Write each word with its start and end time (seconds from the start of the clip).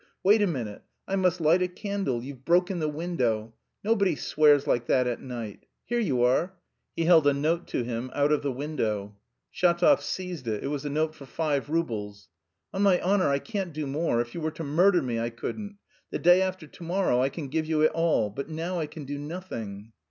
Wait 0.23 0.41
a 0.41 0.47
minute, 0.47 0.81
I 1.07 1.15
must 1.15 1.39
light 1.39 1.61
a 1.61 1.67
candle; 1.67 2.23
you've 2.23 2.43
broken 2.43 2.79
the 2.79 2.89
window.... 2.89 3.53
Nobody 3.83 4.15
swears 4.15 4.65
like 4.65 4.87
that 4.87 5.05
at 5.05 5.21
night. 5.21 5.67
Here 5.85 5.99
you 5.99 6.23
are!" 6.23 6.55
He 6.95 7.05
held 7.05 7.27
a 7.27 7.33
note 7.35 7.67
to 7.67 7.83
him 7.83 8.09
out 8.15 8.31
of 8.31 8.41
the 8.41 8.51
window. 8.51 9.15
Shatov 9.53 10.01
seized 10.01 10.47
it 10.47 10.63
it 10.63 10.69
was 10.69 10.85
a 10.85 10.89
note 10.89 11.13
for 11.13 11.27
five 11.27 11.69
roubles. 11.69 12.29
"On 12.73 12.81
my 12.81 12.99
honour 12.99 13.29
I 13.29 13.37
can't 13.37 13.73
do 13.73 13.85
more, 13.85 14.19
if 14.21 14.33
you 14.33 14.41
were 14.41 14.49
to 14.49 14.63
murder 14.63 15.03
me, 15.03 15.19
I 15.19 15.29
couldn't; 15.29 15.77
the 16.09 16.17
day 16.17 16.41
after 16.41 16.65
to 16.65 16.83
morrow 16.83 17.21
I 17.21 17.29
can 17.29 17.47
give 17.47 17.67
you 17.67 17.81
it 17.83 17.91
all, 17.93 18.31
but 18.31 18.49
now 18.49 18.79
I 18.79 18.87
can 18.87 19.05
do 19.05 19.19
nothing." 19.19 19.91